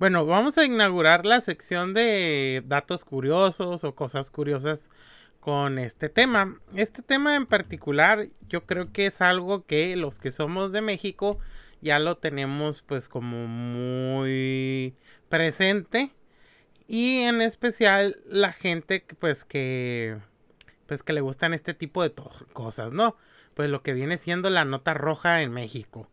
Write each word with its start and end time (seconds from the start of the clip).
Bueno, 0.00 0.24
vamos 0.24 0.56
a 0.56 0.64
inaugurar 0.64 1.26
la 1.26 1.42
sección 1.42 1.92
de 1.92 2.62
datos 2.64 3.04
curiosos 3.04 3.84
o 3.84 3.94
cosas 3.94 4.30
curiosas 4.30 4.88
con 5.40 5.78
este 5.78 6.08
tema. 6.08 6.58
Este 6.74 7.02
tema 7.02 7.36
en 7.36 7.44
particular 7.44 8.28
yo 8.48 8.64
creo 8.64 8.92
que 8.92 9.04
es 9.04 9.20
algo 9.20 9.66
que 9.66 9.94
los 9.96 10.18
que 10.18 10.32
somos 10.32 10.72
de 10.72 10.80
México 10.80 11.38
ya 11.82 11.98
lo 11.98 12.16
tenemos 12.16 12.80
pues 12.80 13.10
como 13.10 13.46
muy 13.46 14.94
presente 15.28 16.14
y 16.88 17.18
en 17.18 17.42
especial 17.42 18.20
la 18.24 18.54
gente 18.54 19.04
pues 19.18 19.44
que 19.44 20.16
pues 20.86 21.02
que 21.02 21.12
le 21.12 21.20
gustan 21.20 21.52
este 21.52 21.74
tipo 21.74 22.02
de 22.02 22.14
cosas, 22.54 22.94
¿no? 22.94 23.16
Pues 23.52 23.68
lo 23.68 23.82
que 23.82 23.92
viene 23.92 24.16
siendo 24.16 24.48
la 24.48 24.64
nota 24.64 24.94
roja 24.94 25.42
en 25.42 25.52
México. 25.52 26.08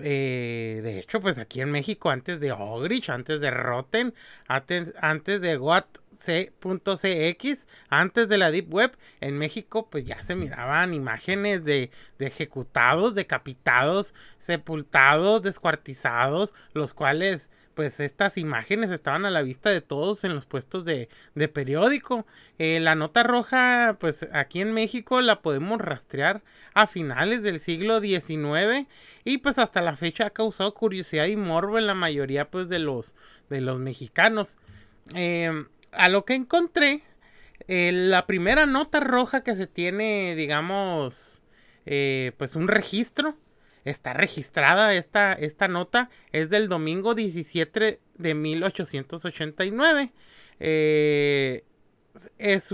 Eh, 0.00 0.80
de 0.82 0.98
hecho, 0.98 1.20
pues 1.20 1.38
aquí 1.38 1.60
en 1.60 1.70
México, 1.70 2.10
antes 2.10 2.40
de 2.40 2.52
Ogrich, 2.52 3.10
antes 3.10 3.40
de 3.40 3.50
Rotten, 3.50 4.14
antes, 4.46 4.92
antes 5.00 5.40
de 5.40 5.58
WhatC.cx, 5.58 7.66
antes 7.88 8.28
de 8.28 8.38
la 8.38 8.50
Deep 8.50 8.72
Web, 8.72 8.96
en 9.20 9.38
México, 9.38 9.88
pues 9.90 10.04
ya 10.04 10.22
se 10.22 10.34
miraban 10.34 10.94
imágenes 10.94 11.64
de 11.64 11.90
ejecutados, 12.18 13.14
decapitados, 13.14 14.14
sepultados, 14.38 15.42
descuartizados, 15.42 16.52
los 16.72 16.94
cuales 16.94 17.50
pues 17.76 18.00
estas 18.00 18.38
imágenes 18.38 18.90
estaban 18.90 19.26
a 19.26 19.30
la 19.30 19.42
vista 19.42 19.68
de 19.68 19.82
todos 19.82 20.24
en 20.24 20.34
los 20.34 20.46
puestos 20.46 20.86
de, 20.86 21.10
periódico. 21.52 22.26
Eh, 22.58 22.80
la 22.80 22.94
nota 22.94 23.22
roja, 23.22 23.98
pues 24.00 24.26
aquí 24.32 24.62
en 24.62 24.72
México 24.72 25.20
la 25.20 25.42
podemos 25.42 25.78
rastrear 25.78 26.42
a 26.72 26.86
finales 26.86 27.42
del 27.42 27.60
siglo 27.60 28.00
XIX 28.00 28.88
y 29.24 29.38
pues 29.38 29.58
hasta 29.58 29.82
la 29.82 29.94
fecha 29.94 30.28
ha 30.28 30.30
causado 30.30 30.72
curiosidad 30.72 31.26
y 31.26 31.36
morbo 31.36 31.78
en 31.78 31.86
la 31.86 31.92
mayoría 31.92 32.50
pues 32.50 32.70
de 32.70 32.78
los, 32.78 33.14
de 33.50 33.60
los 33.60 33.78
mexicanos. 33.78 34.56
Eh, 35.14 35.66
a 35.92 36.08
lo 36.08 36.24
que 36.24 36.34
encontré, 36.34 37.02
eh, 37.68 37.92
la 37.92 38.26
primera 38.26 38.64
nota 38.64 39.00
roja 39.00 39.44
que 39.44 39.54
se 39.54 39.66
tiene, 39.66 40.34
digamos, 40.34 41.42
pues 41.84 42.56
un 42.56 42.68
registro 42.68 43.36
está 43.86 44.12
registrada 44.12 44.92
esta, 44.94 45.32
esta 45.32 45.68
nota, 45.68 46.10
es 46.32 46.50
del 46.50 46.68
domingo 46.68 47.14
17 47.14 48.00
de 48.18 48.34
1889. 48.34 50.12
Eh, 50.60 51.62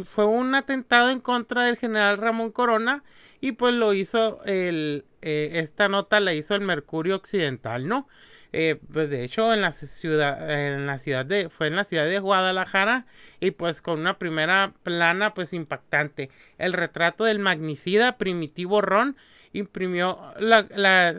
fue 0.06 0.24
un 0.24 0.54
atentado 0.54 1.10
en 1.10 1.20
contra 1.20 1.64
del 1.64 1.76
general 1.76 2.18
Ramón 2.18 2.50
Corona 2.50 3.04
y 3.40 3.52
pues 3.52 3.74
lo 3.74 3.92
hizo 3.92 4.42
el, 4.44 5.04
eh, 5.20 5.50
esta 5.54 5.88
nota 5.88 6.20
la 6.20 6.32
hizo 6.32 6.54
el 6.54 6.62
Mercurio 6.62 7.16
Occidental, 7.16 7.88
¿no? 7.88 8.08
Eh, 8.54 8.78
pues 8.92 9.08
de 9.08 9.24
hecho 9.24 9.52
en 9.54 9.62
la 9.62 9.72
ciudad 9.72 10.50
en 10.50 10.86
la 10.86 10.98
ciudad 10.98 11.24
de 11.24 11.48
fue 11.48 11.68
en 11.68 11.76
la 11.76 11.84
ciudad 11.84 12.04
de 12.04 12.18
Guadalajara 12.18 13.06
y 13.40 13.52
pues 13.52 13.80
con 13.80 14.00
una 14.00 14.18
primera 14.18 14.74
plana 14.82 15.32
pues 15.32 15.54
impactante 15.54 16.28
el 16.58 16.74
retrato 16.74 17.24
del 17.24 17.38
magnicida 17.38 18.18
primitivo 18.18 18.82
Ron 18.82 19.16
imprimió 19.52 20.18
la, 20.38 20.66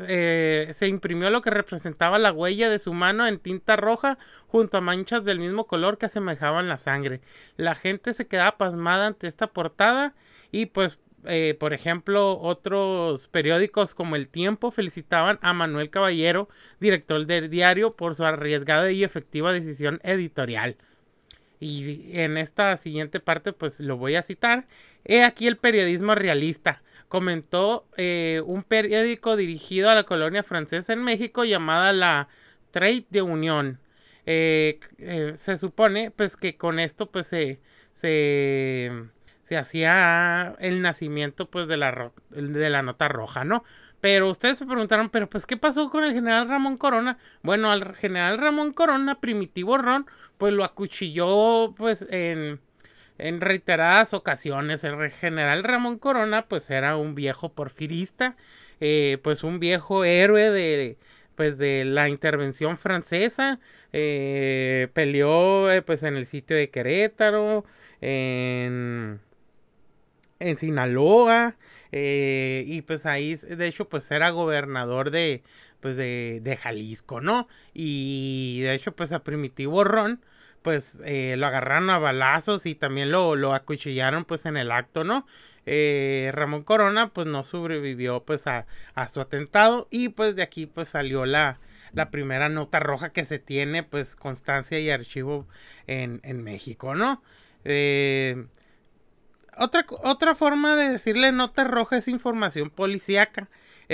eh, 0.08 0.72
se 0.73 0.88
imprimió 0.88 1.30
lo 1.30 1.42
que 1.42 1.50
representaba 1.50 2.20
la 2.20 2.31
huella 2.31 2.70
de 2.70 2.80
su 2.80 2.94
mano 2.94 3.28
en 3.28 3.39
tinta 3.39 3.76
roja 3.76 4.17
junto 4.48 4.78
a 4.78 4.81
manchas 4.81 5.26
del 5.26 5.39
mismo 5.39 5.67
color 5.67 5.98
que 5.98 6.08
asemejaban 6.08 6.67
la 6.67 6.78
sangre. 6.78 7.22
La 7.58 7.76
gente 7.76 8.14
se 8.14 8.28
quedaba 8.28 8.58
pasmada 8.58 9.08
ante 9.08 9.28
esta 9.28 9.48
portada 9.48 10.14
y 10.52 10.67
pues 10.67 11.00
eh, 11.26 11.56
por 11.58 11.73
ejemplo, 11.73 12.38
otros 12.39 13.28
periódicos 13.30 13.95
como 13.95 14.16
El 14.16 14.28
Tiempo 14.28 14.72
felicitaban 14.72 15.39
a 15.42 15.54
Manuel 15.54 15.89
Caballero, 15.89 16.50
director 16.80 17.26
del 17.26 17.50
diario, 17.50 17.95
por 17.95 18.16
su 18.16 18.26
arriesgada 18.26 18.92
y 18.92 19.04
efectiva 19.04 19.54
decisión 19.54 20.02
editorial. 20.04 20.76
Y 21.59 22.20
en 22.20 22.38
esta 22.38 22.76
siguiente 22.76 23.22
parte, 23.22 23.54
pues 23.54 23.80
lo 23.80 23.95
voy 23.98 24.16
a 24.16 24.22
citar. 24.22 24.67
He 25.06 25.23
aquí 25.23 25.48
el 25.48 25.58
periodismo 25.58 26.14
realista 26.14 26.81
comentó 27.13 27.85
eh, 27.95 28.41
un 28.43 28.63
periódico 28.63 29.35
dirigido 29.35 29.87
a 29.87 29.93
la 29.93 30.03
colonia 30.03 30.41
francesa 30.41 30.93
en 30.93 31.03
México 31.03 31.43
llamada 31.43 31.93
la 31.93 32.27
Trade 32.71 33.05
de 33.11 33.21
Unión. 33.21 33.79
Eh, 34.25 34.79
eh, 34.97 35.33
se 35.35 35.59
supone 35.59 36.09
pues 36.09 36.35
que 36.35 36.57
con 36.57 36.79
esto 36.79 37.11
pues 37.11 37.27
se, 37.27 37.59
se, 37.91 38.91
se 39.43 39.57
hacía 39.57 40.55
el 40.57 40.81
nacimiento 40.81 41.51
pues 41.51 41.67
de 41.67 41.77
la, 41.77 42.11
de 42.31 42.69
la 42.71 42.81
nota 42.81 43.07
roja, 43.09 43.43
¿no? 43.43 43.63
Pero 44.01 44.27
ustedes 44.27 44.57
se 44.57 44.65
preguntaron, 44.65 45.09
pero 45.09 45.30
pues 45.30 45.45
¿qué 45.45 45.55
pasó 45.55 45.91
con 45.91 46.03
el 46.03 46.15
general 46.15 46.49
Ramón 46.49 46.77
Corona? 46.77 47.19
Bueno, 47.43 47.71
al 47.71 47.93
general 47.93 48.39
Ramón 48.39 48.73
Corona, 48.73 49.21
Primitivo 49.21 49.77
Ron, 49.77 50.07
pues 50.39 50.51
lo 50.51 50.63
acuchilló 50.63 51.75
pues 51.77 52.07
en 52.09 52.59
en 53.17 53.41
reiteradas 53.41 54.13
ocasiones. 54.13 54.83
El 54.83 55.11
general 55.11 55.63
Ramón 55.63 55.99
Corona, 55.99 56.47
pues 56.47 56.69
era 56.69 56.97
un 56.97 57.15
viejo 57.15 57.53
porfirista, 57.53 58.35
eh, 58.79 59.17
pues 59.23 59.43
un 59.43 59.59
viejo 59.59 60.03
héroe 60.03 60.51
de, 60.51 60.97
pues 61.35 61.57
de 61.57 61.85
la 61.85 62.09
intervención 62.09 62.77
francesa. 62.77 63.59
Eh, 63.93 64.89
peleó 64.93 65.71
eh, 65.71 65.81
pues 65.81 66.03
en 66.03 66.15
el 66.17 66.25
sitio 66.25 66.55
de 66.57 66.69
Querétaro, 66.69 67.65
en, 68.01 69.19
en 70.39 70.57
Sinaloa. 70.57 71.55
y 71.91 72.81
pues 72.83 73.05
ahí, 73.05 73.35
de 73.35 73.67
hecho, 73.67 73.87
pues 73.89 74.09
era 74.11 74.30
gobernador 74.31 75.11
de, 75.11 75.43
pues 75.80 75.95
de, 75.97 76.39
de 76.43 76.57
Jalisco, 76.57 77.21
¿no? 77.21 77.47
Y 77.73 78.61
de 78.61 78.73
hecho, 78.73 78.95
pues 78.95 79.11
a 79.11 79.23
Primitivo 79.23 79.83
Ron, 79.83 80.21
pues 80.63 80.97
eh, 81.05 81.35
lo 81.37 81.45
agarraron 81.45 81.89
a 81.89 81.99
balazos 81.99 82.65
y 82.65 82.73
también 82.73 83.11
lo, 83.11 83.35
lo 83.35 83.53
acuchillaron 83.53 84.25
pues 84.25 84.45
en 84.45 84.57
el 84.57 84.71
acto, 84.71 85.03
¿no? 85.03 85.27
Eh, 85.65 86.31
Ramón 86.33 86.63
Corona 86.63 87.13
pues 87.13 87.27
no 87.27 87.43
sobrevivió 87.43 88.23
pues 88.23 88.47
a, 88.47 88.65
su 89.11 89.21
atentado 89.21 89.87
y 89.91 90.09
pues 90.09 90.35
de 90.35 90.41
aquí 90.41 90.65
pues 90.65 90.89
salió 90.89 91.25
la, 91.25 91.59
la 91.93 92.09
primera 92.09 92.49
nota 92.49 92.79
roja 92.79 93.11
que 93.11 93.25
se 93.25 93.39
tiene 93.39 93.83
pues 93.83 94.15
constancia 94.15 94.79
y 94.79 94.89
archivo 94.89 95.47
en, 95.87 96.43
México, 96.43 96.95
¿no? 96.95 97.21
Eh, 97.63 98.45
otra, 99.57 99.85
otra 100.03 100.35
forma 100.35 100.75
de 100.75 100.89
decirle 100.89 101.31
nota 101.31 101.63
roja 101.63 101.97
es 101.97 102.07
información 102.07 102.69
policíaca. 102.69 103.49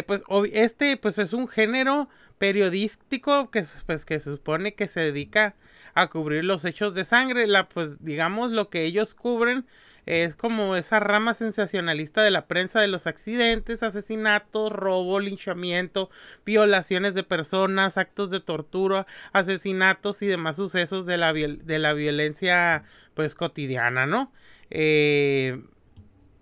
pues 0.07 0.23
este 0.53 0.97
pues 0.97 1.17
es 1.17 1.33
un 1.33 1.47
género 1.47 2.09
periodístico 2.39 3.51
que, 3.51 3.65
pues, 3.85 4.05
que 4.05 4.19
se 4.19 4.31
supone 4.31 4.73
que 4.73 4.87
se 4.87 5.01
dedica 5.01 5.55
a 5.93 6.07
cubrir 6.07 6.43
los 6.43 6.65
hechos 6.65 6.93
de 6.93 7.05
sangre. 7.05 7.47
La, 7.47 7.69
pues 7.69 8.03
digamos 8.03 8.51
lo 8.51 8.69
que 8.69 8.83
ellos 8.83 9.15
cubren 9.15 9.65
es 10.05 10.35
como 10.35 10.75
esa 10.75 10.99
rama 10.99 11.35
sensacionalista 11.35 12.23
de 12.23 12.31
la 12.31 12.47
prensa 12.47 12.81
de 12.81 12.87
los 12.87 13.05
accidentes, 13.05 13.83
asesinatos, 13.83 14.71
robo, 14.71 15.19
linchamiento, 15.19 16.09
violaciones 16.45 17.13
de 17.13 17.23
personas, 17.23 17.97
actos 17.97 18.31
de 18.31 18.39
tortura, 18.39 19.05
asesinatos 19.33 20.21
y 20.23 20.25
demás 20.25 20.55
sucesos 20.55 21.05
de 21.05 21.17
la, 21.17 21.31
de 21.31 21.79
la 21.79 21.93
violencia 21.93 22.85
pues 23.13 23.35
cotidiana, 23.35 24.07
¿no? 24.07 24.31
Eh, 24.71 25.61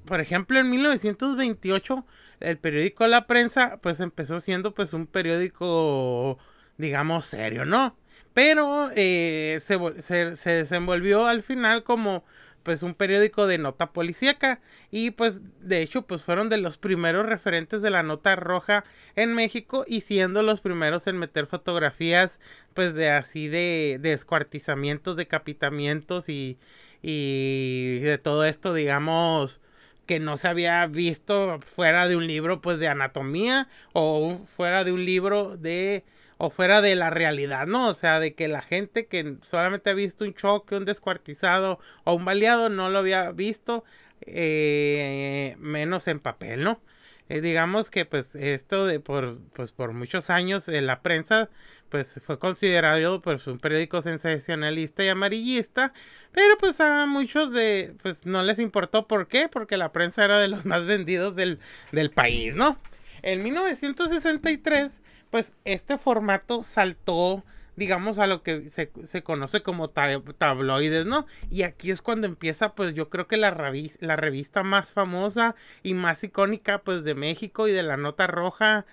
por 0.06 0.22
ejemplo, 0.22 0.60
en 0.60 0.70
1928 0.70 2.06
el 2.40 2.58
periódico 2.58 3.06
La 3.08 3.28
Prensa 3.28 3.80
pues 3.82 4.00
empezó 4.00 4.40
siendo 4.40 4.74
pues 4.74 4.94
un 4.94 5.08
periódico 5.08 6.38
digamos 6.78 7.26
serio, 7.26 7.66
¿no? 7.66 7.98
Pero 8.38 8.92
eh, 8.96 9.60
se, 9.64 10.36
se, 10.36 10.50
desenvolvió 10.52 11.26
al 11.26 11.42
final 11.42 11.84
como 11.84 12.24
pues 12.62 12.84
un 12.84 12.94
periódico 12.94 13.48
de 13.48 13.58
nota 13.58 13.94
policíaca. 13.94 14.62
Y 14.92 15.10
pues 15.10 15.42
de 15.60 15.82
hecho 15.82 16.04
pues 16.04 16.22
fueron 16.22 16.48
de 16.48 16.58
los 16.58 16.78
primeros 16.78 17.26
referentes 17.26 17.82
de 17.82 17.90
la 17.90 18.04
nota 18.04 18.36
roja 18.36 18.84
en 19.16 19.34
México 19.34 19.86
y 19.88 20.02
siendo 20.02 20.44
los 20.44 20.62
primeros 20.62 21.08
en 21.08 21.18
meter 21.18 21.48
fotografías 21.48 22.40
pues 22.76 22.94
de 22.94 23.10
así 23.10 23.48
de, 23.48 23.98
descuartizamientos, 24.00 25.16
decapitamientos 25.16 26.30
y, 26.30 26.60
y 27.02 27.98
de 28.02 28.20
todo 28.20 28.46
esto 28.46 28.72
digamos 28.76 29.62
que 30.06 30.20
no 30.20 30.38
se 30.38 30.48
había 30.48 30.86
visto 30.86 31.60
fuera 31.62 32.08
de 32.08 32.16
un 32.16 32.28
libro 32.28 32.62
pues 32.62 32.78
de 32.78 32.88
anatomía 32.88 33.68
o 33.94 34.38
fuera 34.38 34.84
de 34.84 34.92
un 34.92 35.06
libro 35.06 35.58
de 35.58 36.06
o 36.38 36.50
fuera 36.50 36.82
de 36.82 36.96
la 36.96 37.10
realidad, 37.10 37.68
¿no? 37.68 37.88
O 37.88 37.94
sea, 37.94 38.20
de 38.20 38.34
que 38.34 38.48
la 38.48 38.62
gente 38.62 39.08
que 39.08 39.38
solamente 39.42 39.90
ha 39.90 39.94
visto 39.94 40.24
un 40.26 40.34
choque, 40.34 40.76
un 40.76 40.86
descuartizado 40.86 41.80
o 42.04 42.14
un 42.14 42.26
baleado 42.26 42.70
no 42.70 42.90
lo 42.90 43.00
había 43.00 43.32
visto, 43.32 43.84
eh, 44.22 45.56
menos 45.60 46.08
en 46.08 46.20
papel, 46.20 46.64
¿no? 46.64 46.82
Eh, 47.30 47.42
digamos 47.42 47.90
que 47.90 48.06
pues 48.06 48.36
esto 48.36 48.86
de 48.86 49.02
por, 49.02 49.40
pues, 49.54 49.74
por 49.74 49.92
muchos 49.92 50.30
años 50.30 50.70
en 50.70 50.88
la 50.88 51.02
prensa 51.02 51.50
pues 51.90 52.22
fue 52.26 52.40
considerado 52.40 53.22
pues 53.22 53.48
un 53.48 53.60
periódico 53.60 54.02
sensacionalista 54.02 55.04
y 55.04 55.10
amarillista, 55.10 55.94
pero 56.32 56.58
pues 56.58 56.80
a 56.80 57.06
muchos 57.06 57.52
de 57.52 57.96
pues 58.02 58.26
no 58.26 58.44
les 58.44 58.60
importó 58.60 59.08
por 59.08 59.28
qué, 59.28 59.50
porque 59.50 59.78
la 59.78 59.92
prensa 59.92 60.26
era 60.26 60.40
de 60.40 60.48
los 60.48 60.66
más 60.66 60.86
vendidos 60.86 61.36
del, 61.36 61.60
del 61.92 62.12
país, 62.12 62.56
¿no? 62.56 62.78
En 63.24 63.42
1963 63.44 65.00
pues 65.30 65.54
este 65.66 65.98
formato 65.98 66.64
saltó 66.64 67.44
digamos, 67.78 68.18
a 68.18 68.26
lo 68.26 68.42
que 68.42 68.72
se, 68.72 68.92
se 69.06 69.22
conoce 69.22 69.62
como 69.62 69.90
tabloides, 69.90 71.06
¿no? 71.06 71.28
Y 71.52 71.62
aquí 71.62 71.92
es 71.92 72.02
cuando 72.02 72.26
empieza, 72.26 72.74
pues 72.74 72.96
yo 72.96 73.10
creo 73.10 73.28
que 73.28 73.38
la, 73.38 73.52
la 74.00 74.16
revista 74.16 74.64
más 74.64 74.92
famosa 74.94 75.56
y 75.84 75.94
más 75.94 76.24
icónica, 76.24 76.80
pues 76.80 77.04
de 77.04 77.14
México 77.14 77.68
y 77.68 77.72
de 77.74 77.84
la 77.84 77.96
nota 77.96 78.26
roja, 78.26 78.88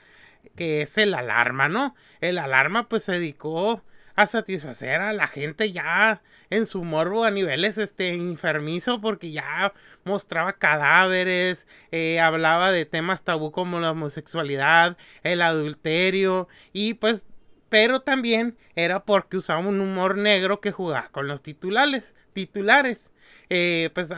que 0.54 0.82
es 0.82 0.98
el 0.98 1.14
Alarma, 1.14 1.68
¿no? 1.68 1.94
El 2.20 2.36
Alarma, 2.36 2.88
pues 2.90 3.04
se 3.04 3.12
dedicó 3.12 3.82
a 4.16 4.26
satisfacer 4.26 5.00
a 5.00 5.12
la 5.12 5.26
gente 5.26 5.72
ya 5.72 6.22
en 6.50 6.66
su 6.66 6.84
morbo 6.84 7.24
a 7.24 7.30
niveles 7.30 7.78
este 7.78 8.10
enfermizo 8.10 9.00
porque 9.00 9.32
ya 9.32 9.72
mostraba 10.04 10.54
cadáveres, 10.54 11.66
eh, 11.90 12.20
hablaba 12.20 12.70
de 12.70 12.84
temas 12.84 13.22
tabú 13.22 13.50
como 13.50 13.80
la 13.80 13.90
homosexualidad, 13.90 14.96
el 15.22 15.42
adulterio 15.42 16.48
y 16.72 16.94
pues 16.94 17.24
pero 17.68 18.00
también 18.00 18.56
era 18.76 19.04
porque 19.04 19.36
usaba 19.36 19.58
un 19.58 19.80
humor 19.80 20.16
negro 20.16 20.60
que 20.60 20.70
jugaba 20.70 21.08
con 21.08 21.26
los 21.26 21.42
titulares, 21.42 22.14
titulares. 22.34 23.10
Eh, 23.50 23.90
pues 23.94 24.10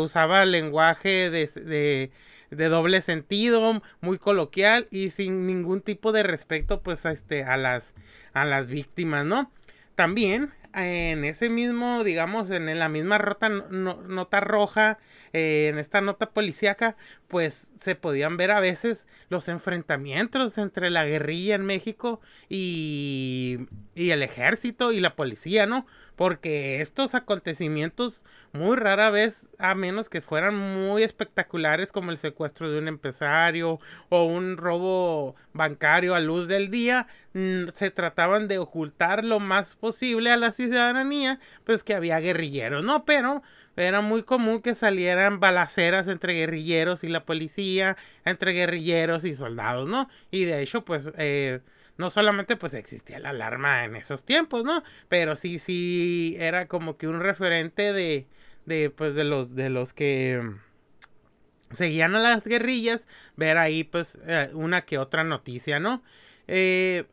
usaba 0.00 0.44
lenguaje 0.44 1.30
de, 1.30 2.10
de, 2.50 2.68
doble 2.68 3.00
sentido, 3.00 3.82
muy 4.00 4.18
coloquial 4.18 4.88
y 4.90 5.10
sin 5.10 5.46
ningún 5.46 5.80
tipo 5.80 6.12
de 6.12 6.22
respeto 6.22 6.82
pues 6.82 7.06
a, 7.06 7.12
este, 7.12 7.44
a, 7.44 7.56
las, 7.56 7.94
a 8.32 8.44
las 8.44 8.68
víctimas, 8.68 9.24
¿no? 9.24 9.50
También 9.94 10.52
en 10.74 11.24
ese 11.24 11.48
mismo, 11.48 12.04
digamos, 12.04 12.50
en 12.50 12.78
la 12.78 12.88
misma 12.88 13.18
rota, 13.18 13.48
nota 13.48 14.40
roja, 14.40 14.98
eh, 15.36 15.68
en 15.68 15.78
esta 15.78 16.00
nota 16.00 16.30
policíaca, 16.30 16.96
pues 17.28 17.70
se 17.78 17.94
podían 17.94 18.38
ver 18.38 18.50
a 18.50 18.58
veces 18.58 19.06
los 19.28 19.48
enfrentamientos 19.48 20.56
entre 20.56 20.88
la 20.88 21.04
guerrilla 21.04 21.56
en 21.56 21.66
México 21.66 22.22
y, 22.48 23.58
y 23.94 24.12
el 24.12 24.22
ejército 24.22 24.92
y 24.92 25.00
la 25.00 25.14
policía, 25.14 25.66
¿no? 25.66 25.86
Porque 26.16 26.80
estos 26.80 27.14
acontecimientos 27.14 28.24
muy 28.54 28.76
rara 28.76 29.10
vez, 29.10 29.50
a 29.58 29.74
menos 29.74 30.08
que 30.08 30.22
fueran 30.22 30.56
muy 30.56 31.02
espectaculares 31.02 31.92
como 31.92 32.12
el 32.12 32.16
secuestro 32.16 32.70
de 32.70 32.78
un 32.78 32.88
empresario 32.88 33.78
o 34.08 34.24
un 34.24 34.56
robo 34.56 35.36
bancario 35.52 36.14
a 36.14 36.20
luz 36.20 36.48
del 36.48 36.70
día, 36.70 37.08
mm, 37.34 37.64
se 37.74 37.90
trataban 37.90 38.48
de 38.48 38.58
ocultar 38.58 39.22
lo 39.22 39.38
más 39.38 39.74
posible 39.74 40.30
a 40.30 40.38
la 40.38 40.52
ciudadanía, 40.52 41.40
pues 41.64 41.82
que 41.82 41.94
había 41.94 42.20
guerrilleros, 42.20 42.82
¿no? 42.82 43.04
Pero 43.04 43.42
era 43.76 44.00
muy 44.00 44.22
común 44.22 44.62
que 44.62 44.74
salieran 44.74 45.40
balaceras 45.40 46.08
entre 46.08 46.34
guerrilleros 46.34 47.04
y 47.04 47.08
la 47.08 47.24
policía, 47.24 47.96
entre 48.24 48.52
guerrilleros 48.52 49.24
y 49.24 49.34
soldados, 49.34 49.88
¿no? 49.88 50.08
Y 50.30 50.44
de 50.44 50.62
hecho, 50.62 50.84
pues, 50.84 51.10
eh, 51.18 51.60
no 51.98 52.10
solamente 52.10 52.56
pues 52.56 52.74
existía 52.74 53.18
la 53.18 53.30
alarma 53.30 53.84
en 53.84 53.96
esos 53.96 54.24
tiempos, 54.24 54.64
¿no? 54.64 54.82
Pero 55.08 55.36
sí, 55.36 55.58
sí, 55.58 56.36
era 56.38 56.66
como 56.66 56.96
que 56.98 57.08
un 57.08 57.20
referente 57.20 57.92
de, 57.92 58.26
de 58.66 58.90
pues 58.90 59.14
de 59.14 59.24
los 59.24 59.54
de 59.54 59.70
los 59.70 59.92
que 59.92 60.42
seguían 61.70 62.14
a 62.14 62.20
las 62.20 62.44
guerrillas 62.44 63.06
ver 63.36 63.56
ahí 63.58 63.84
pues 63.84 64.18
eh, 64.26 64.50
una 64.52 64.82
que 64.82 64.98
otra 64.98 65.24
noticia 65.24 65.80
no 65.80 66.02
eh, 66.46 67.06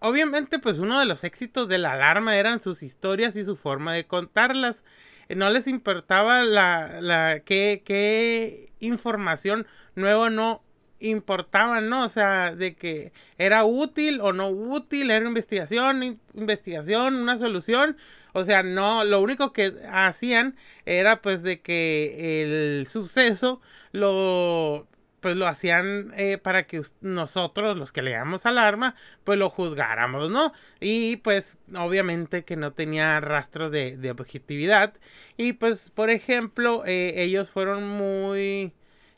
obviamente 0.00 0.58
pues 0.58 0.78
uno 0.78 0.98
de 0.98 1.06
los 1.06 1.24
éxitos 1.24 1.68
de 1.68 1.78
la 1.78 1.92
alarma 1.92 2.36
eran 2.36 2.60
sus 2.60 2.82
historias 2.82 3.36
y 3.36 3.44
su 3.44 3.56
forma 3.56 3.94
de 3.94 4.06
contarlas 4.06 4.84
no 5.28 5.50
les 5.50 5.66
importaba 5.66 6.44
la, 6.44 7.00
la 7.00 7.40
qué, 7.44 7.82
qué 7.84 8.72
información 8.80 9.66
nueva 9.94 10.30
no 10.30 10.62
importaba, 11.00 11.80
¿no? 11.80 12.04
O 12.04 12.08
sea, 12.08 12.54
de 12.54 12.74
que 12.74 13.12
era 13.38 13.64
útil 13.64 14.20
o 14.20 14.32
no 14.32 14.48
útil, 14.48 15.10
era 15.10 15.26
investigación, 15.26 16.20
investigación, 16.34 17.14
una 17.16 17.38
solución, 17.38 17.96
o 18.32 18.44
sea, 18.44 18.62
no, 18.62 19.04
lo 19.04 19.20
único 19.20 19.52
que 19.52 19.74
hacían 19.90 20.56
era 20.86 21.22
pues 21.22 21.42
de 21.42 21.60
que 21.60 22.42
el 22.42 22.86
suceso 22.86 23.60
lo 23.92 24.86
pues 25.20 25.36
lo 25.36 25.46
hacían 25.46 26.12
eh, 26.16 26.38
para 26.38 26.66
que 26.66 26.82
nosotros, 27.00 27.76
los 27.76 27.92
que 27.92 28.02
leamos 28.02 28.46
alarma, 28.46 28.94
pues 29.24 29.38
lo 29.38 29.50
juzgáramos, 29.50 30.30
¿no? 30.30 30.52
Y 30.80 31.16
pues 31.16 31.58
obviamente 31.76 32.44
que 32.44 32.56
no 32.56 32.72
tenía 32.72 33.20
rastros 33.20 33.70
de, 33.72 33.96
de 33.96 34.10
objetividad. 34.10 34.94
Y 35.36 35.54
pues, 35.54 35.90
por 35.90 36.10
ejemplo, 36.10 36.84
eh, 36.86 37.14
ellos 37.22 37.50
fueron 37.50 37.88
muy 37.88 38.72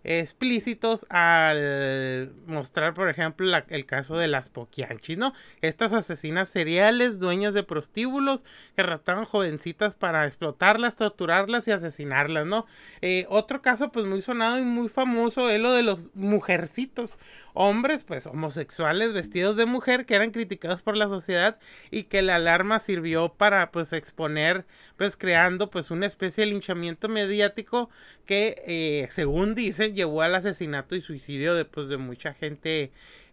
explícitos 0.05 1.07
al 1.11 2.33
mostrar, 2.47 2.95
por 2.95 3.09
ejemplo, 3.09 3.51
el 3.69 3.87
caso 3.87 4.17
de 4.17 4.29
las 4.29 4.49
Poquianchis, 4.49 5.19
¿no? 5.19 5.33
Estas 5.61 5.93
asesinas 5.93 6.49
seriales, 6.49 7.19
dueñas 7.19 7.55
de 7.55 7.63
prostíbulos, 7.63 8.45
que 8.77 8.83
raptaban 8.83 9.25
jovencitas 9.25 9.97
para 9.97 10.27
explotarlas, 10.27 10.97
torturarlas 10.97 11.69
y 11.69 11.73
asesinarlas, 11.73 12.47
¿no? 12.47 12.67
Eh, 13.03 13.27
otro 13.29 13.63
caso, 13.63 13.93
pues 13.93 14.07
muy 14.07 14.23
sonado 14.23 14.59
y 14.59 14.63
muy 14.63 14.89
famoso 14.89 15.51
es 15.51 15.61
lo 15.61 15.73
de 15.73 15.83
los 15.83 16.15
mujercitos, 16.15 17.19
hombres, 17.55 18.05
pues 18.05 18.27
homosexuales 18.27 19.13
vestidos 19.13 19.57
de 19.57 19.67
mujer 19.67 20.07
que 20.07 20.15
eran 20.15 20.31
criticados 20.31 20.83
por 20.83 20.97
la 20.97 21.09
sociedad 21.09 21.59
y 21.91 22.05
que 22.05 22.23
la 22.23 22.37
alarma 22.37 22.79
sirvió 22.79 23.35
para, 23.35 23.71
pues, 23.71 23.93
exponer, 23.93 24.67
pues, 24.97 25.17
creando, 25.17 25.71
pues, 25.71 25.91
una 25.91 26.07
especie 26.07 26.45
de 26.45 26.51
linchamiento 26.51 27.09
mediático 27.09 27.91
que, 28.27 28.63
eh, 28.67 29.09
según 29.11 29.55
dicen, 29.55 29.95
llevó 29.95 30.23
al 30.23 30.35
asesinato 30.35 30.97
y 30.97 31.01
suicidio 31.01 31.55
de, 31.55 31.65
pues, 31.65 31.89
de 31.89 31.97
mucha 31.97 32.35
gente 32.35 32.93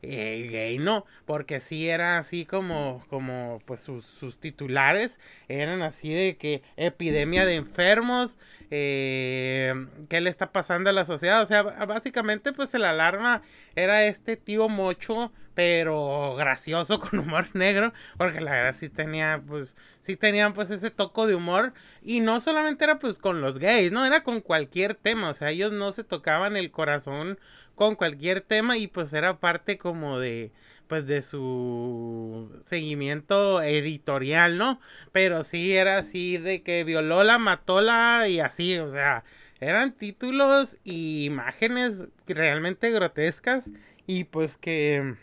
eh, 0.09 0.47
gay, 0.49 0.77
no, 0.77 1.05
porque 1.25 1.59
sí 1.59 1.89
era 1.89 2.17
así 2.17 2.45
como, 2.45 3.03
como 3.09 3.61
pues 3.65 3.81
sus, 3.81 4.05
sus, 4.05 4.37
titulares 4.39 5.19
eran 5.49 5.81
así 5.81 6.13
de 6.13 6.37
que 6.37 6.63
epidemia 6.77 7.45
de 7.45 7.55
enfermos, 7.55 8.39
eh, 8.71 9.73
qué 10.07 10.21
le 10.21 10.29
está 10.29 10.53
pasando 10.53 10.89
a 10.89 10.93
la 10.93 11.03
sociedad, 11.03 11.41
o 11.41 11.45
sea, 11.45 11.61
básicamente 11.63 12.53
pues 12.53 12.73
el 12.73 12.85
alarma 12.85 13.41
era 13.75 14.05
este 14.05 14.37
tío 14.37 14.69
mocho, 14.69 15.33
pero 15.55 16.35
gracioso 16.37 16.99
con 17.01 17.19
humor 17.19 17.49
negro, 17.53 17.91
porque 18.17 18.39
la 18.39 18.51
verdad 18.51 18.75
sí 18.79 18.87
tenía, 18.87 19.43
pues, 19.45 19.75
sí 19.99 20.15
tenían 20.15 20.53
pues 20.53 20.69
ese 20.71 20.89
toco 20.89 21.27
de 21.27 21.35
humor, 21.35 21.73
y 22.01 22.21
no 22.21 22.39
solamente 22.39 22.85
era 22.85 22.97
pues 22.97 23.17
con 23.17 23.41
los 23.41 23.59
gays, 23.59 23.91
no, 23.91 24.05
era 24.05 24.23
con 24.23 24.39
cualquier 24.39 24.95
tema, 24.95 25.31
o 25.31 25.33
sea, 25.33 25.49
ellos 25.49 25.73
no 25.73 25.91
se 25.91 26.05
tocaban 26.05 26.55
el 26.55 26.71
corazón 26.71 27.39
con 27.77 27.95
cualquier 27.95 28.41
tema 28.41 28.75
y 28.77 28.87
pues 28.87 29.13
era 29.13 29.39
parte 29.39 29.77
como 29.77 30.19
de 30.19 30.51
pues 30.87 31.05
de 31.05 31.21
su 31.21 32.51
seguimiento 32.65 33.61
editorial, 33.61 34.57
¿no? 34.57 34.79
Pero 35.11 35.43
sí 35.43 35.75
era 35.75 35.99
así 35.99 36.37
de 36.37 36.63
que 36.63 36.83
violóla, 36.83 37.37
matóla 37.37 38.27
y 38.29 38.39
así, 38.39 38.77
o 38.79 38.89
sea, 38.89 39.23
eran 39.59 39.93
títulos 39.93 40.77
y 40.83 41.25
imágenes 41.25 42.07
realmente 42.25 42.89
grotescas 42.89 43.69
y 44.07 44.23
pues 44.23 44.57
que 44.57 45.15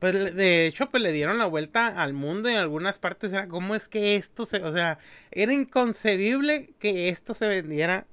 pues 0.00 0.34
de 0.34 0.66
hecho 0.66 0.90
pues 0.90 1.02
le 1.02 1.12
dieron 1.12 1.38
la 1.38 1.46
vuelta 1.46 1.86
al 1.86 2.12
mundo 2.12 2.48
y 2.50 2.54
en 2.54 2.58
algunas 2.58 2.98
partes 2.98 3.32
era 3.32 3.46
como 3.46 3.74
es 3.76 3.88
que 3.88 4.16
esto 4.16 4.46
se, 4.46 4.64
o 4.64 4.72
sea, 4.72 4.98
era 5.30 5.52
inconcebible 5.52 6.70
que 6.80 7.08
esto 7.08 7.34
se 7.34 7.46
vendiera 7.46 8.06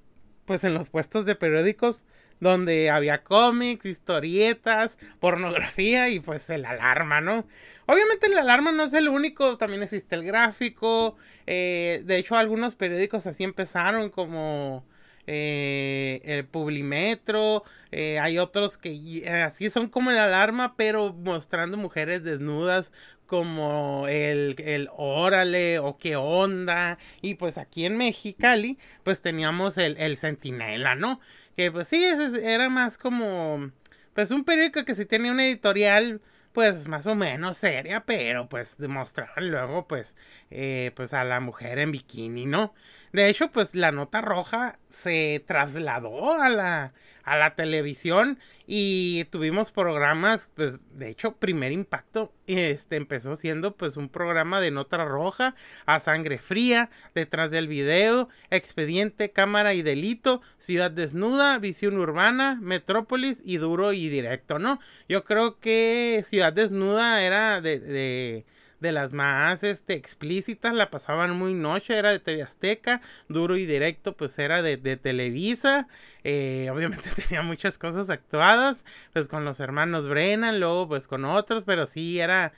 pues 0.45 0.63
en 0.63 0.75
los 0.75 0.89
puestos 0.89 1.25
de 1.25 1.35
periódicos 1.35 2.03
donde 2.39 2.89
había 2.89 3.23
cómics, 3.23 3.85
historietas, 3.85 4.97
pornografía 5.19 6.09
y 6.09 6.19
pues 6.19 6.49
el 6.49 6.65
alarma, 6.65 7.21
¿no? 7.21 7.45
Obviamente 7.87 8.27
el 8.27 8.37
alarma 8.37 8.71
no 8.71 8.85
es 8.85 8.93
el 8.93 9.07
único, 9.09 9.57
también 9.57 9.83
existe 9.83 10.15
el 10.15 10.23
gráfico, 10.23 11.15
eh, 11.45 12.01
de 12.03 12.17
hecho 12.17 12.35
algunos 12.35 12.75
periódicos 12.75 13.27
así 13.27 13.43
empezaron 13.43 14.09
como 14.09 14.83
eh, 15.27 16.21
el 16.23 16.45
Publimetro, 16.45 17.63
eh, 17.91 18.19
hay 18.19 18.39
otros 18.39 18.79
que 18.79 19.29
así 19.45 19.69
son 19.69 19.87
como 19.87 20.09
el 20.09 20.17
alarma, 20.17 20.75
pero 20.75 21.13
mostrando 21.13 21.77
mujeres 21.77 22.23
desnudas 22.23 22.91
como 23.25 24.07
el, 24.07 24.55
el 24.59 24.89
órale 24.95 25.79
o 25.79 25.97
qué 25.97 26.15
onda. 26.15 26.97
Y 27.21 27.35
pues 27.35 27.57
aquí 27.57 27.85
en 27.85 27.97
Mexicali, 27.97 28.77
pues 29.03 29.21
teníamos 29.21 29.77
el, 29.77 29.97
el 29.97 30.17
centinela, 30.17 30.95
¿no? 30.95 31.19
Que 31.55 31.71
pues 31.71 31.87
sí, 31.87 32.03
era 32.03 32.69
más 32.69 32.97
como, 32.97 33.71
pues 34.13 34.31
un 34.31 34.43
periódico 34.43 34.85
que 34.85 34.95
sí 34.95 35.05
tenía 35.05 35.31
una 35.31 35.45
editorial, 35.45 36.21
pues 36.53 36.87
más 36.87 37.05
o 37.07 37.15
menos 37.15 37.57
seria, 37.57 38.05
pero 38.05 38.47
pues 38.47 38.77
demostrar 38.77 39.29
luego 39.37 39.87
pues, 39.87 40.15
eh, 40.51 40.91
pues 40.95 41.13
a 41.13 41.23
la 41.23 41.39
mujer 41.41 41.79
en 41.79 41.91
bikini, 41.91 42.45
¿no? 42.45 42.73
De 43.15 43.29
hecho, 43.29 43.49
pues 43.49 43.75
la 43.75 43.93
nota 43.93 44.19
roja 44.19 44.77
se 44.89 45.41
trasladó 45.47 46.33
a 46.33 46.49
la, 46.49 46.93
a 47.23 47.37
la 47.37 47.55
televisión 47.55 48.39
y 48.67 49.23
tuvimos 49.31 49.71
programas, 49.71 50.49
pues 50.53 50.81
de 50.99 51.11
hecho, 51.11 51.37
primer 51.37 51.71
impacto, 51.71 52.33
este 52.45 52.97
empezó 52.97 53.37
siendo 53.37 53.77
pues 53.77 53.95
un 53.95 54.09
programa 54.09 54.59
de 54.59 54.71
nota 54.71 55.05
roja 55.05 55.55
a 55.85 56.01
sangre 56.01 56.39
fría, 56.39 56.89
detrás 57.13 57.51
del 57.51 57.69
video, 57.69 58.27
expediente, 58.49 59.31
cámara 59.31 59.73
y 59.73 59.81
delito, 59.81 60.41
ciudad 60.59 60.91
desnuda, 60.91 61.57
visión 61.57 61.97
urbana, 61.97 62.59
metrópolis 62.61 63.39
y 63.45 63.55
duro 63.55 63.93
y 63.93 64.09
directo, 64.09 64.59
¿no? 64.59 64.81
Yo 65.07 65.23
creo 65.23 65.61
que 65.61 66.21
ciudad 66.27 66.51
desnuda 66.51 67.21
era 67.21 67.61
de, 67.61 67.79
de 67.79 68.45
de 68.79 68.91
las 68.91 69.13
más 69.13 69.63
este, 69.63 69.93
explícitas, 69.93 70.73
la 70.73 70.89
pasaban 70.89 71.37
muy 71.37 71.53
noche, 71.53 71.97
era 71.97 72.11
de 72.11 72.19
TV 72.19 72.43
Azteca, 72.43 73.01
duro 73.29 73.57
y 73.57 73.65
directo, 73.65 74.15
pues 74.15 74.37
era 74.39 74.61
de, 74.61 74.77
de 74.77 74.97
Televisa, 74.97 75.87
eh, 76.23 76.69
obviamente 76.71 77.09
tenía 77.15 77.41
muchas 77.41 77.77
cosas 77.77 78.09
actuadas, 78.09 78.83
pues 79.13 79.27
con 79.27 79.45
los 79.45 79.59
hermanos 79.59 80.07
Brennan, 80.07 80.59
luego 80.59 80.87
pues 80.87 81.07
con 81.07 81.25
otros, 81.25 81.63
pero 81.65 81.85
sí 81.85 82.19
era... 82.19 82.53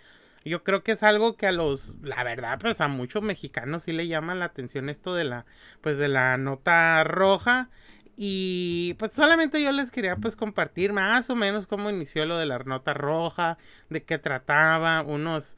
Yo 0.46 0.64
creo 0.64 0.82
que 0.82 0.94
es 0.94 1.04
algo 1.04 1.36
que 1.36 1.46
a 1.48 1.52
los, 1.52 1.96
la 2.02 2.24
verdad, 2.24 2.58
pues 2.62 2.80
a 2.80 2.88
muchos 2.88 3.22
mexicanos 3.22 3.84
sí 3.84 3.92
le 3.92 4.08
llama 4.08 4.34
la 4.34 4.46
atención 4.46 4.88
esto 4.88 5.14
de 5.14 5.26
la, 5.26 5.46
pues 5.82 5.98
de 5.98 6.08
la 6.08 6.38
nota 6.38 7.04
roja. 7.04 7.70
Y 8.16 8.96
pues 8.98 9.12
solamente 9.12 9.62
yo 9.62 9.72
les 9.72 9.92
quería 9.92 10.16
pues 10.16 10.36
compartir 10.36 10.94
más 10.94 11.30
o 11.30 11.36
menos 11.36 11.68
cómo 11.68 11.90
inició 11.90 12.26
lo 12.26 12.38
de 12.38 12.48
la 12.48 12.60
nota 12.60 12.94
roja, 12.94 13.58
de 13.90 14.04
qué 14.04 14.18
trataba, 14.18 15.04
unos, 15.04 15.58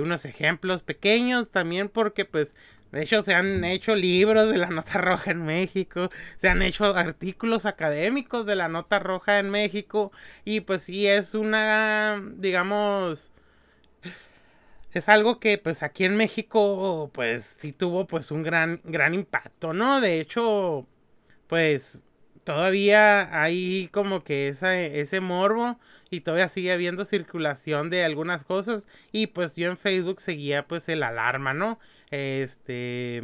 unos 0.00 0.24
ejemplos 0.24 0.82
pequeños 0.82 1.50
también 1.50 1.88
porque 1.88 2.24
pues 2.24 2.54
de 2.92 3.02
hecho 3.02 3.22
se 3.22 3.34
han 3.34 3.64
hecho 3.64 3.94
libros 3.94 4.50
de 4.50 4.58
la 4.58 4.68
nota 4.68 4.98
roja 4.98 5.30
en 5.30 5.44
México, 5.44 6.10
se 6.38 6.48
han 6.48 6.62
hecho 6.62 6.96
artículos 6.96 7.66
académicos 7.66 8.46
de 8.46 8.56
la 8.56 8.68
nota 8.68 8.98
roja 8.98 9.38
en 9.38 9.50
México 9.50 10.12
y 10.44 10.60
pues 10.60 10.82
sí 10.84 11.06
es 11.06 11.34
una, 11.34 12.22
digamos, 12.36 13.32
es 14.92 15.08
algo 15.08 15.38
que 15.40 15.58
pues 15.58 15.82
aquí 15.82 16.04
en 16.04 16.16
México 16.16 17.10
pues 17.12 17.46
sí 17.58 17.72
tuvo 17.72 18.06
pues 18.06 18.30
un 18.30 18.42
gran 18.42 18.80
gran 18.84 19.14
impacto, 19.14 19.72
¿no? 19.72 20.00
De 20.00 20.20
hecho, 20.20 20.86
pues 21.48 22.07
todavía 22.48 23.42
hay 23.42 23.90
como 23.92 24.24
que 24.24 24.48
esa, 24.48 24.80
ese 24.80 25.20
morbo 25.20 25.78
y 26.08 26.22
todavía 26.22 26.48
sigue 26.48 26.72
habiendo 26.72 27.04
circulación 27.04 27.90
de 27.90 28.04
algunas 28.04 28.42
cosas 28.42 28.86
y 29.12 29.26
pues 29.26 29.54
yo 29.54 29.68
en 29.68 29.76
Facebook 29.76 30.22
seguía 30.22 30.66
pues 30.66 30.88
el 30.88 31.02
alarma, 31.02 31.52
¿no? 31.52 31.78
Este 32.10 33.22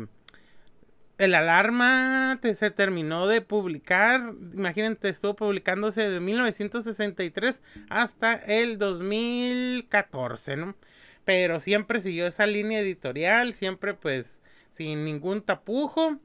el 1.16 1.35
alarma 1.35 2.38
se 2.43 2.71
terminó 2.71 3.26
de 3.26 3.40
publicar, 3.40 4.35
imagínate, 4.52 5.09
estuvo 5.09 5.35
publicándose 5.37 6.11
de 6.11 6.21
1963 6.21 7.62
hasta 7.88 8.35
el 8.35 8.76
2014, 8.76 10.57
¿no? 10.57 10.76
Pero 11.25 11.61
siempre 11.61 12.02
siguió 12.02 12.26
esa 12.26 12.47
línea 12.47 12.81
editorial, 12.81 13.54
siempre 13.54 13.95
pues 13.95 14.43
sin 14.69 15.07
ningún 15.07 15.40
tapujo. 15.40 16.19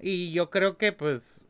Y 0.00 0.32
yo 0.32 0.50
creo 0.50 0.76
que 0.78 0.92
pues 0.92 1.45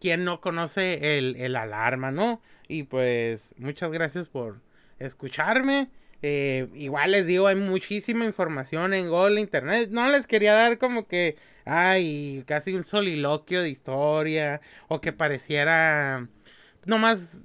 quien 0.00 0.24
no 0.24 0.40
conoce 0.40 1.18
el, 1.18 1.36
el 1.36 1.56
alarma, 1.56 2.10
¿no? 2.10 2.40
Y 2.68 2.84
pues 2.84 3.54
muchas 3.58 3.90
gracias 3.90 4.28
por 4.28 4.60
escucharme. 4.98 5.88
Eh, 6.22 6.68
igual 6.74 7.12
les 7.12 7.26
digo, 7.26 7.46
hay 7.46 7.56
muchísima 7.56 8.24
información 8.24 8.92
en 8.94 9.08
Google 9.08 9.40
Internet. 9.40 9.90
No 9.90 10.08
les 10.10 10.26
quería 10.26 10.52
dar 10.52 10.78
como 10.78 11.06
que, 11.06 11.36
ay, 11.64 12.44
casi 12.46 12.74
un 12.74 12.84
soliloquio 12.84 13.62
de 13.62 13.70
historia 13.70 14.60
o 14.88 15.00
que 15.00 15.12
pareciera 15.12 16.28
nomás 16.86 17.36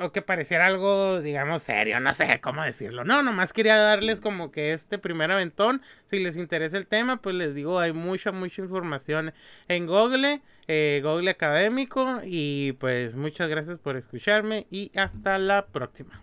o 0.00 0.12
que 0.12 0.22
pareciera 0.22 0.66
algo, 0.66 1.20
digamos, 1.20 1.62
serio, 1.62 1.98
no 2.00 2.14
sé 2.14 2.40
cómo 2.40 2.62
decirlo. 2.62 3.04
No, 3.04 3.22
nomás 3.22 3.52
quería 3.52 3.76
darles 3.76 4.20
como 4.20 4.50
que 4.50 4.72
este 4.72 4.98
primer 4.98 5.30
aventón. 5.32 5.82
Si 6.06 6.18
les 6.18 6.36
interesa 6.36 6.76
el 6.76 6.86
tema, 6.86 7.20
pues 7.20 7.34
les 7.34 7.54
digo, 7.54 7.80
hay 7.80 7.92
mucha, 7.92 8.32
mucha 8.32 8.62
información 8.62 9.32
en 9.68 9.86
Google, 9.86 10.42
eh, 10.68 11.00
Google 11.02 11.30
Académico. 11.30 12.20
Y 12.24 12.72
pues 12.72 13.14
muchas 13.14 13.48
gracias 13.48 13.78
por 13.78 13.96
escucharme 13.96 14.66
y 14.70 14.92
hasta 14.96 15.38
la 15.38 15.66
próxima. 15.66 16.22